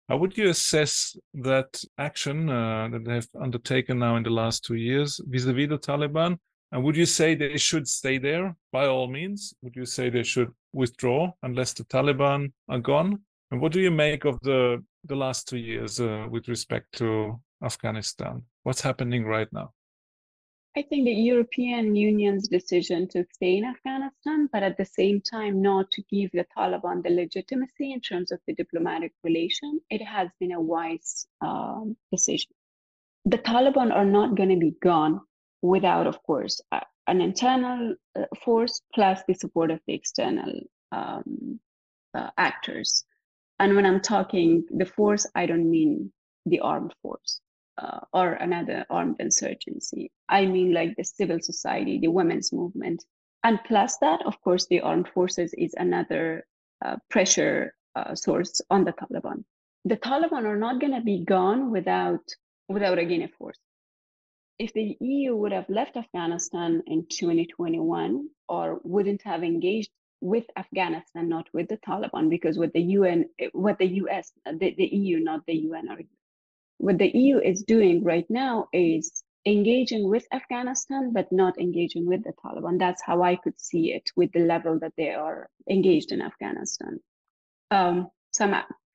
[0.09, 4.65] How would you assess that action uh, that they have undertaken now in the last
[4.65, 6.39] two years vis a vis the Taliban?
[6.73, 9.55] And would you say they should stay there by all means?
[9.63, 13.21] Would you say they should withdraw unless the Taliban are gone?
[13.51, 17.41] And what do you make of the the last two years uh, with respect to
[17.63, 18.43] Afghanistan?
[18.63, 19.73] What's happening right now?
[20.75, 25.61] I think the European Union's decision to stay in Afghanistan, but at the same time
[25.61, 30.29] not to give the Taliban the legitimacy in terms of the diplomatic relation, it has
[30.41, 32.53] been a wise um, decision.
[33.27, 35.21] The Taliban are not going to be gone
[35.61, 40.53] without, of course, uh, an internal uh, force plus the support of the external
[40.93, 41.59] um,
[42.15, 43.05] uh, actors.
[43.59, 46.13] And when I'm talking the force, I don't mean
[46.47, 47.41] the armed force
[47.79, 50.11] uh, or another armed insurgency.
[50.29, 53.05] I mean like the civil society, the women's movement.
[53.45, 56.47] And plus that, of course, the armed forces is another
[56.85, 59.45] uh, pressure uh, source on the Taliban.
[59.85, 62.23] The Taliban are not going to be gone without,
[62.69, 63.59] without again a force
[64.63, 71.29] if the EU would have left Afghanistan in 2021 or wouldn't have engaged with Afghanistan,
[71.29, 75.41] not with the Taliban, because what the UN, what the US, the, the EU, not
[75.47, 75.99] the UN, or
[76.79, 82.23] what the EU is doing right now is engaging with Afghanistan, but not engaging with
[82.23, 82.79] the Taliban.
[82.79, 87.01] That's how I could see it with the level that they are engaged in Afghanistan.
[87.73, 88.45] Um, so,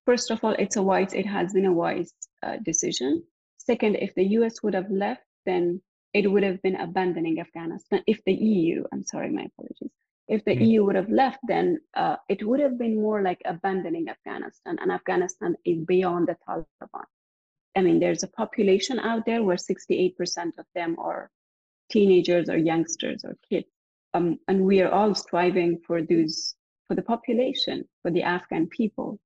[0.06, 3.24] first of all, it's a wise, it has been a wise uh, decision.
[3.58, 5.82] Second, if the US would have left, then
[6.14, 8.04] it would have been abandoning Afghanistan.
[8.06, 9.92] If the EU, I'm sorry, my apologies.
[10.28, 10.64] If the mm-hmm.
[10.64, 14.92] EU would have left, then uh, it would have been more like abandoning Afghanistan, and
[14.92, 17.08] Afghanistan is beyond the Taliban.
[17.78, 20.14] I mean, there's a population out there where 68%
[20.58, 21.30] of them are
[21.92, 23.68] teenagers or youngsters or kids.
[24.14, 26.56] Um, and we are all striving for those,
[26.88, 29.20] for the population, for the Afghan people.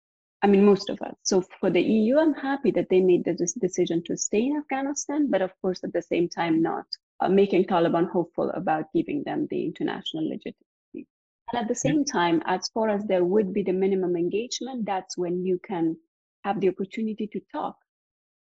[0.44, 1.14] I mean, most of us.
[1.22, 5.30] So for the EU, I'm happy that they made the decision to stay in Afghanistan,
[5.30, 6.86] but of course, at the same time, not
[7.20, 11.08] uh, making Taliban hopeful about giving them the international legitimacy.
[11.54, 15.16] And at the same time, as far as there would be the minimum engagement, that's
[15.16, 15.96] when you can
[16.44, 17.76] have the opportunity to talk.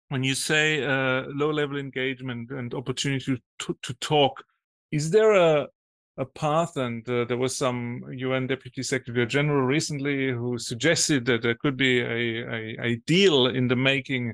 [0.09, 4.43] When you say uh, low level engagement and opportunity to, to talk,
[4.91, 5.67] is there a
[6.17, 11.41] a path, and uh, there was some UN Deputy Secretary General recently who suggested that
[11.41, 14.33] there could be a, a, a deal in the making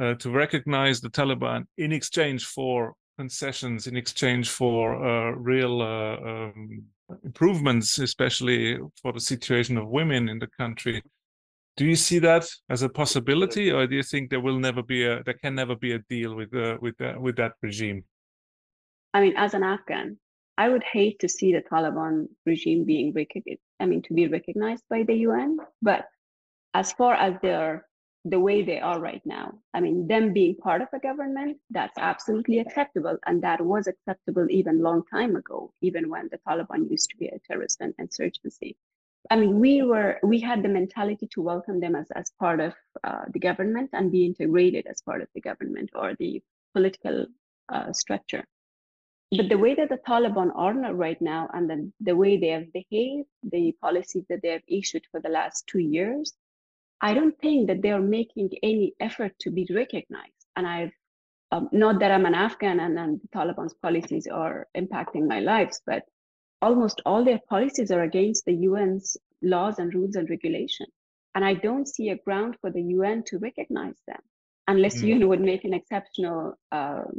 [0.00, 6.16] uh, to recognize the Taliban in exchange for concessions, in exchange for uh, real uh,
[6.16, 6.82] um,
[7.24, 11.00] improvements, especially for the situation of women in the country.
[11.76, 15.04] Do you see that as a possibility, or do you think there will never be
[15.04, 18.04] a there can never be a deal with uh, with with that regime?
[19.12, 20.18] I mean, as an Afghan,
[20.56, 24.84] I would hate to see the Taliban regime being recognized, I mean, to be recognized
[24.88, 25.58] by the UN.
[25.82, 26.06] But
[26.74, 27.86] as far as they're
[28.24, 31.98] the way they are right now, I mean, them being part of a government, that's
[31.98, 33.18] absolutely acceptable.
[33.26, 37.26] And that was acceptable even long time ago, even when the Taliban used to be
[37.26, 38.76] a terrorist insurgency.
[39.30, 42.74] I mean, we were we had the mentality to welcome them as as part of
[43.02, 46.42] uh, the government and be integrated as part of the government or the
[46.74, 47.26] political
[47.70, 48.44] uh, structure
[49.36, 52.72] but the way that the Taliban are right now and the, the way they have
[52.72, 56.32] behaved, the policies that they have issued for the last two years,
[57.00, 60.46] I don't think that they are making any effort to be recognized.
[60.56, 60.92] And I've
[61.52, 65.80] um, not that I'm an Afghan and, and the Taliban's policies are impacting my lives,
[65.86, 66.02] but
[66.60, 70.86] almost all their policies are against the UN's laws and rules and regulation.
[71.34, 74.20] And I don't see a ground for the UN to recognize them
[74.66, 75.08] unless mm.
[75.08, 77.12] UN would make an exceptional um,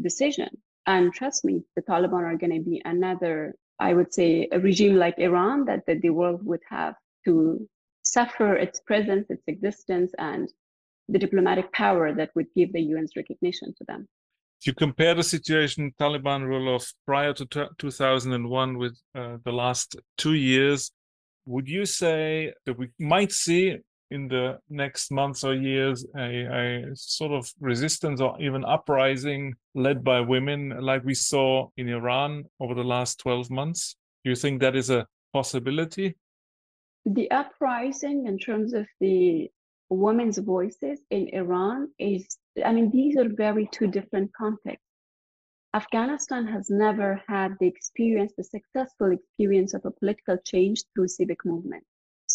[0.00, 0.50] decision.
[0.86, 4.96] And trust me, the Taliban are going to be another, I would say, a regime
[4.96, 7.68] like Iran that, that the world would have to
[8.02, 10.48] suffer its presence, its existence, and
[11.08, 14.06] the diplomatic power that would give the UN's recognition to them.
[14.60, 19.96] If you compare the situation Taliban rule of prior to 2001 with uh, the last
[20.16, 20.92] two years,
[21.46, 23.76] would you say that we might see
[24.10, 30.04] in the next months or years a, a, sort of resistance or even uprising led
[30.04, 33.96] by women like we saw in Iran over the last 12 months?
[34.24, 36.16] Do you think that is a possibility?
[37.04, 39.50] The uprising in terms of the
[39.88, 44.82] women's voices in Iran is, I mean, these are very two different contexts.
[45.74, 51.44] Afghanistan has never had the experience, the successful experience of a political change through civic
[51.44, 51.84] movement.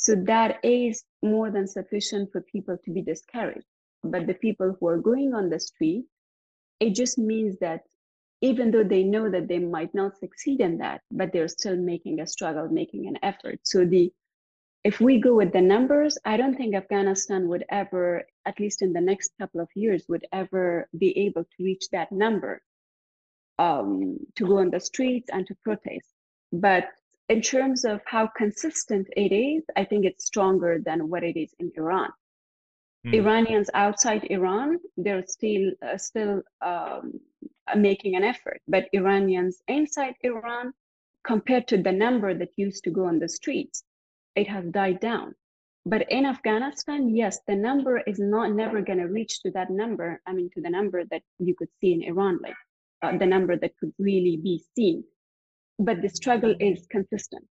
[0.02, 3.68] So that is more than sufficient for people to be discouraged.
[4.04, 6.06] But the people who are going on the street,
[6.80, 7.82] it just means that
[8.42, 12.20] even though they know that they might not succeed in that, but they're still making
[12.20, 13.60] a struggle, making an effort.
[13.62, 14.12] So the
[14.84, 18.94] if we go with the numbers, I don't think Afghanistan would ever, at least in
[18.94, 22.64] the next couple of years, would ever be able to reach that number
[23.60, 26.10] um, to go on the streets and to protest.
[26.52, 26.86] But
[27.32, 31.52] in terms of how consistent it is, I think it's stronger than what it is
[31.60, 32.10] in Iran.
[33.08, 33.14] Mm.
[33.22, 37.20] Iranians outside Iran, they're still uh, still um,
[37.90, 40.74] making an effort, but Iranians inside Iran,
[41.24, 43.78] compared to the number that used to go on the streets,
[44.36, 45.34] it has died down.
[45.86, 50.22] But in Afghanistan, yes, the number is not never going to reach to that number.
[50.28, 52.60] I mean, to the number that you could see in Iran, like
[53.02, 54.98] uh, the number that could really be seen.
[55.82, 57.44] But the struggle is consistent.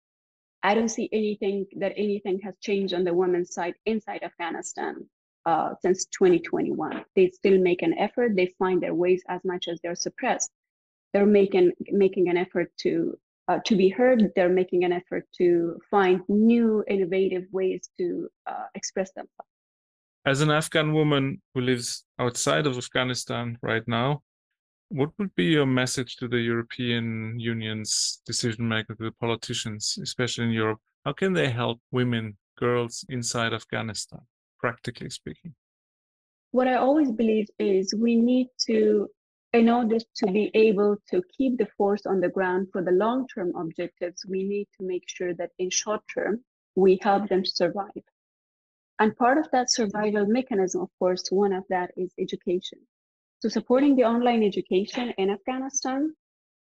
[0.63, 4.95] I don't see anything that anything has changed on the women's side inside Afghanistan
[5.47, 7.05] uh, since 2021.
[7.17, 8.37] They still make an effort.
[8.37, 10.51] They find their ways as much as they're suppressed.
[11.13, 13.19] They're making making an effort to
[13.49, 14.31] uh, to be heard.
[14.37, 19.51] They're making an effort to find new, innovative ways to uh, express themselves.
[20.25, 24.23] As an Afghan woman who lives outside of Afghanistan right now,
[24.91, 30.51] what would be your message to the European Union's decision makers, the politicians, especially in
[30.51, 30.81] Europe?
[31.05, 34.21] How can they help women, girls inside Afghanistan,
[34.59, 35.55] practically speaking?
[36.51, 39.09] What I always believe is we need to
[39.53, 43.27] in order to be able to keep the force on the ground for the long
[43.27, 46.45] term objectives, we need to make sure that in short term,
[46.77, 48.05] we help them survive.
[49.01, 52.79] And part of that survival mechanism, of course, one of that is education.
[53.41, 56.15] So supporting the online education in Afghanistan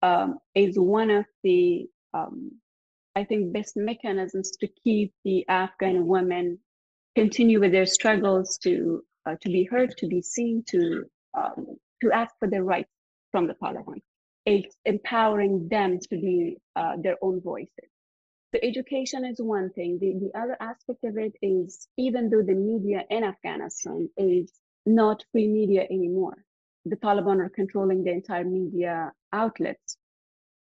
[0.02, 2.52] um, is one of the, um,
[3.16, 6.58] I think, best mechanisms to keep the Afghan women
[7.16, 11.06] continue with their struggles to uh, to be heard, to be seen, to
[11.36, 12.92] um, to ask for their rights
[13.32, 14.04] from the parliament.
[14.46, 17.90] It's empowering them to be uh, their own voices.
[18.54, 19.98] So education is one thing.
[20.00, 24.52] The, the other aspect of it is even though the media in Afghanistan is
[24.86, 26.38] not free media anymore,
[26.86, 29.98] the Taliban are controlling the entire media outlets.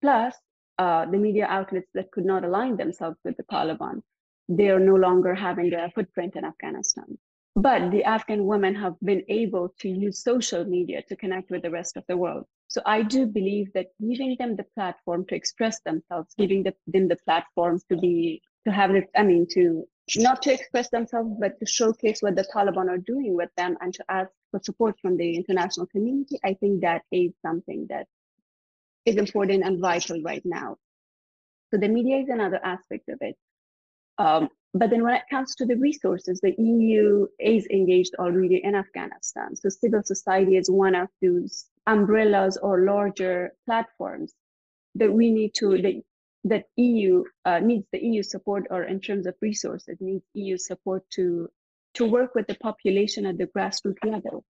[0.01, 0.35] Plus,
[0.77, 4.01] uh, the media outlets that could not align themselves with the Taliban,
[4.47, 7.17] they are no longer having a footprint in Afghanistan.
[7.55, 11.71] But the Afghan women have been able to use social media to connect with the
[11.71, 12.45] rest of the world.
[12.67, 17.17] So I do believe that giving them the platform to express themselves, giving them the
[17.25, 19.87] platform to be, to have I mean, to
[20.17, 23.93] not to express themselves, but to showcase what the Taliban are doing with them and
[23.93, 28.07] to ask for support from the international community, I think that is something that
[29.05, 30.77] is important and vital right now.
[31.71, 33.35] So the media is another aspect of it.
[34.17, 38.75] Um, but then when it comes to the resources, the EU is engaged already in
[38.75, 39.55] Afghanistan.
[39.55, 44.33] So civil society is one of those umbrellas or larger platforms
[44.95, 46.03] that we need to,
[46.45, 51.03] that EU uh, needs the EU support or in terms of resources, needs EU support
[51.11, 51.49] to,
[51.95, 54.43] to work with the population at the grassroots level.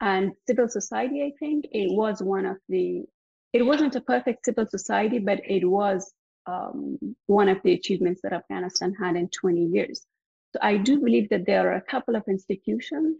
[0.00, 3.04] And civil society, I think, it was one of the,
[3.52, 6.12] it wasn't a perfect civil society, but it was
[6.46, 10.04] um, one of the achievements that Afghanistan had in 20 years.
[10.52, 13.18] So I do believe that there are a couple of institutions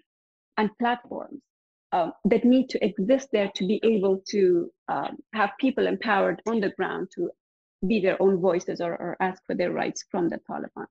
[0.56, 1.40] and platforms
[1.92, 6.60] um, that need to exist there to be able to um, have people empowered on
[6.60, 7.30] the ground to
[7.86, 10.86] be their own voices or, or ask for their rights from the Taliban.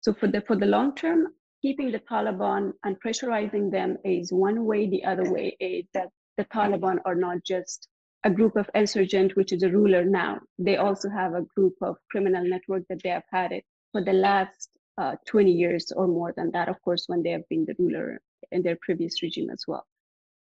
[0.00, 1.28] So for the for the long term,
[1.62, 4.88] keeping the Taliban and pressurizing them is one way.
[4.88, 7.88] The other way is that the Taliban are not just
[8.24, 10.40] a group of insurgent, which is a ruler now.
[10.58, 14.12] They also have a group of criminal network that they have had it for the
[14.12, 17.74] last uh, 20 years or more than that, of course, when they have been the
[17.78, 19.86] ruler in their previous regime as well.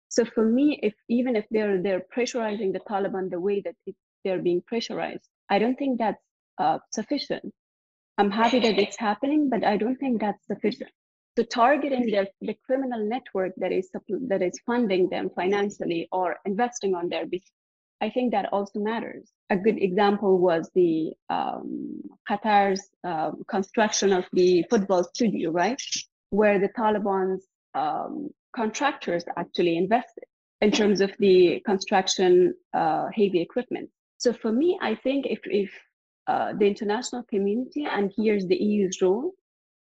[0.08, 3.94] So for me, if even if they're they're pressurizing the Taliban the way that it,
[4.24, 6.22] they're being pressurized, I don't think that's
[6.58, 7.52] uh, sufficient.
[8.16, 10.90] I'm happy that it's happening, but I don't think that's sufficient.
[11.36, 13.88] So targeting the, the criminal network that is
[14.28, 17.24] that is funding them financially or investing on their
[18.02, 19.30] I think that also matters.
[19.50, 25.80] A good example was the um, Qatar's uh, construction of the football studio, right,
[26.30, 27.44] where the Taliban's
[27.74, 30.24] um, contractors actually invested
[30.60, 33.90] in terms of the construction uh, heavy equipment.
[34.20, 35.70] So for me, I think if if
[36.26, 39.32] uh, the international community and here's the EU's role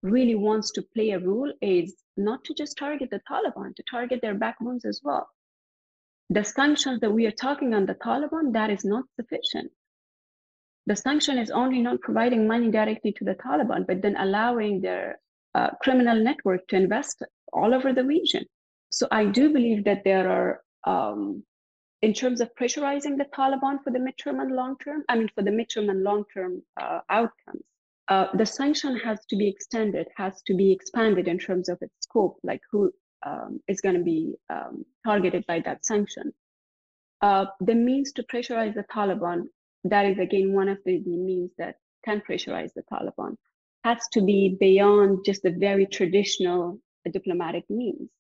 [0.03, 4.21] really wants to play a role is not to just target the Taliban, to target
[4.23, 5.29] their backbones as well.
[6.31, 9.71] The sanctions that we are talking on the Taliban, that is not sufficient.
[10.87, 15.21] The sanction is only not providing money directly to the Taliban, but then allowing their
[15.55, 17.23] uh, criminal network to invest
[17.53, 18.45] all over the region.
[18.91, 21.45] So I do believe that there are, um,
[22.03, 25.43] in terms of pressurizing the Taliban for the midterm and long term, I mean, for
[25.43, 27.63] the midterm and long term uh, outcomes,
[28.09, 31.95] uh, the sanction has to be extended, has to be expanded in terms of its
[32.01, 32.93] scope, like who
[33.25, 36.33] um, is going to be um, targeted by that sanction.
[37.23, 39.45] Uh, the means to pressurize the Taliban,
[39.85, 43.37] that is again one of the, the means that can pressurize the Taliban,
[43.85, 46.79] has to be beyond just the very traditional
[47.11, 48.11] diplomatic means.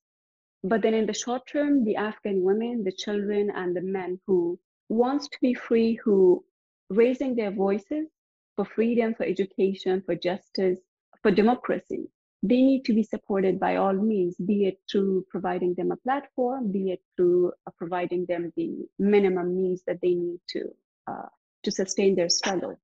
[0.68, 4.58] But then in the short term, the Afghan women, the children, and the men who
[4.88, 6.44] wants to be free, who
[6.90, 8.08] raising their voices
[8.56, 10.80] for freedom, for education, for justice,
[11.22, 12.08] for democracy,
[12.42, 16.72] they need to be supported by all means, be it through providing them a platform,
[16.72, 20.62] be it through uh, providing them the minimum needs that they need to
[21.06, 21.28] uh,
[21.62, 22.74] to sustain their struggle.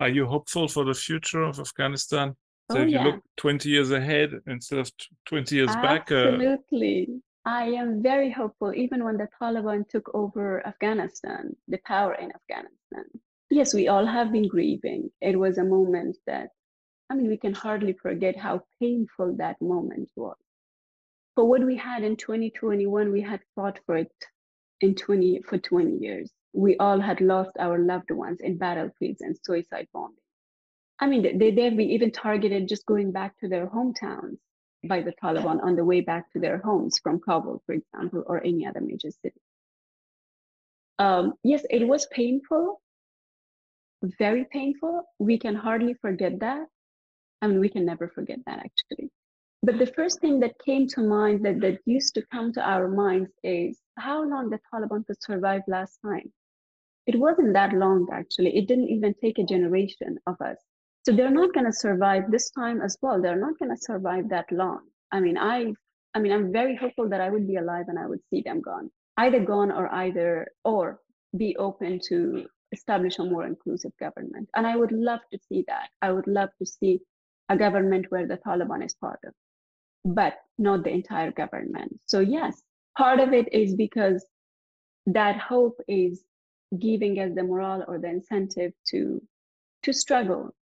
[0.00, 2.36] Are you hopeful for the future of Afghanistan?
[2.70, 3.04] So oh, if you yeah.
[3.04, 4.90] look 20 years ahead instead of
[5.26, 7.20] 20 years back, uh, Absolutely.
[7.44, 13.06] I am very hopeful, even when the Taliban took over Afghanistan, the power in Afghanistan.
[13.50, 15.10] Yes, we all have been grieving.
[15.20, 16.50] It was a moment that,
[17.08, 20.36] I mean, we can hardly forget how painful that moment was.
[21.34, 24.12] For what we had in 2021, we had fought for it
[24.80, 26.30] in 20 for 20 years.
[26.52, 30.16] We all had lost our loved ones in battlefields and suicide bombing.
[31.00, 34.36] I mean, they, they've been even targeted just going back to their hometowns
[34.84, 38.44] by the Taliban on the way back to their homes from Kabul, for example, or
[38.44, 39.40] any other major city.
[40.98, 42.82] Um, yes, it was painful,
[44.02, 45.04] very painful.
[45.18, 46.66] We can hardly forget that.
[47.40, 49.10] I mean, we can never forget that actually.
[49.62, 52.88] But the first thing that came to mind that, that used to come to our
[52.88, 56.32] minds is how long the Taliban could survive last time.
[57.06, 58.56] It wasn't that long actually.
[58.56, 60.58] It didn't even take a generation of us.
[61.04, 63.20] So they're not going to survive this time as well.
[63.20, 64.80] They're not going to survive that long.
[65.12, 65.72] I mean, I,
[66.14, 68.60] I mean, I'm very hopeful that I would be alive and I would see them
[68.60, 71.00] gone, either gone or either or
[71.36, 74.48] be open to establish a more inclusive government.
[74.54, 75.88] And I would love to see that.
[76.02, 77.00] I would love to see
[77.48, 79.32] a government where the Taliban is part of,
[80.04, 81.98] but not the entire government.
[82.06, 82.62] So, yes,
[82.96, 84.24] part of it is because
[85.06, 86.22] that hope is
[86.78, 89.20] giving us the morale or the incentive to
[89.82, 90.54] to struggle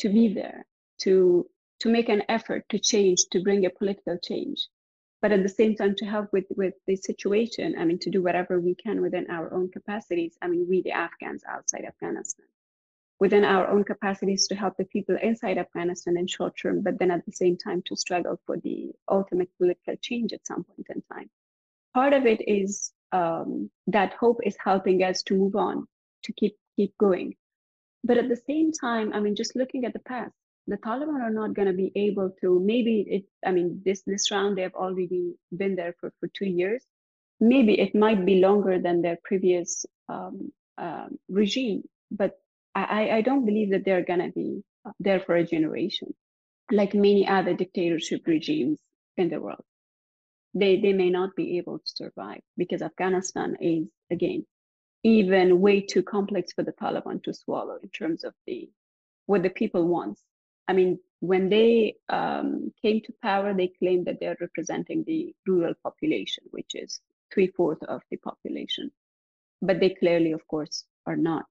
[0.00, 0.66] to be there
[0.98, 1.46] to
[1.80, 4.68] to make an effort to change to bring a political change
[5.22, 8.22] but at the same time to help with with the situation i mean to do
[8.22, 12.46] whatever we can within our own capacities i mean we the afghans outside afghanistan
[13.20, 17.10] within our own capacities to help the people inside afghanistan in short term but then
[17.10, 21.02] at the same time to struggle for the ultimate political change at some point in
[21.12, 21.28] time.
[21.92, 25.86] Part of it is um, that hope is helping us to move on
[26.24, 27.34] to keep keep going
[28.04, 30.34] but at the same time i mean just looking at the past
[30.66, 32.60] the Taliban are not going to be able to.
[32.60, 33.24] Maybe it.
[33.44, 36.84] I mean, this this round they have already been there for for two years.
[37.40, 42.38] Maybe it might be longer than their previous um, um, regime, but
[42.74, 44.62] I I don't believe that they're going to be
[45.00, 46.14] there for a generation,
[46.70, 48.78] like many other dictatorship regimes
[49.16, 49.64] in the world.
[50.54, 54.46] They they may not be able to survive because Afghanistan is again
[55.02, 58.70] even way too complex for the Taliban to swallow in terms of the
[59.26, 60.18] what the people want
[60.70, 65.74] I mean, when they um, came to power, they claimed that they're representing the rural
[65.82, 67.00] population, which is
[67.34, 68.92] three fourths of the population.
[69.60, 71.46] But they clearly, of course, are not.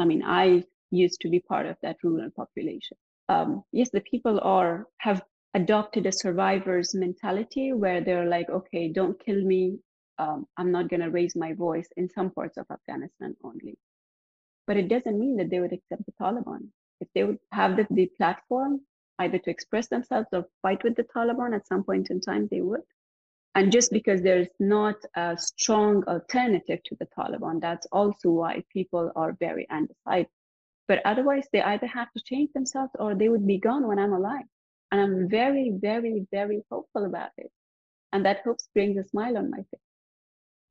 [0.00, 2.96] I mean, I used to be part of that rural population.
[3.28, 5.22] Um, yes, the people are have
[5.54, 9.78] adopted a survivor's mentality where they're like, okay, don't kill me.
[10.18, 13.76] Um, I'm not going to raise my voice in some parts of Afghanistan only.
[14.66, 16.68] But it doesn't mean that they would accept the Taliban.
[17.00, 18.80] If they would have the, the platform
[19.18, 22.60] either to express themselves or fight with the Taliban at some point in time, they
[22.60, 22.82] would.
[23.56, 29.12] And just because there's not a strong alternative to the Taliban, that's also why people
[29.14, 30.28] are very undecided.
[30.88, 34.12] But otherwise, they either have to change themselves or they would be gone when I'm
[34.12, 34.44] alive.
[34.90, 37.50] And I'm very, very, very hopeful about it.
[38.12, 39.80] And that hope brings a smile on my face.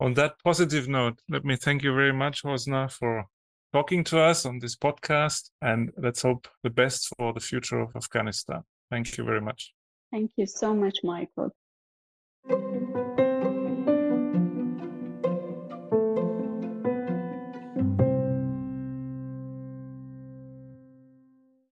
[0.04, 3.24] On that positive note, let me thank you very much, Hosna, for
[3.72, 5.50] talking to us on this podcast.
[5.62, 8.64] And let's hope the best for the future of Afghanistan.
[8.92, 9.74] Thank you very much.
[10.12, 11.56] Thank you so much, Michael.